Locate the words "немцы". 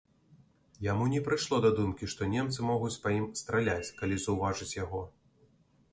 2.33-2.67